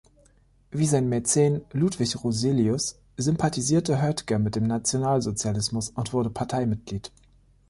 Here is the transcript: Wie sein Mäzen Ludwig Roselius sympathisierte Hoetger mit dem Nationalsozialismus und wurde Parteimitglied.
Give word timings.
Wie 0.71 0.87
sein 0.87 1.09
Mäzen 1.09 1.61
Ludwig 1.73 2.23
Roselius 2.23 2.97
sympathisierte 3.17 4.01
Hoetger 4.01 4.39
mit 4.39 4.55
dem 4.55 4.63
Nationalsozialismus 4.65 5.91
und 5.91 6.11
wurde 6.11 6.31
Parteimitglied. 6.31 7.11